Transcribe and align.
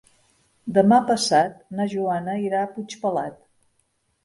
Demà 0.77 0.97
passat 1.09 1.59
na 1.81 1.87
Joana 1.93 2.39
irà 2.47 2.65
a 2.65 2.73
Puigpelat. 2.73 3.39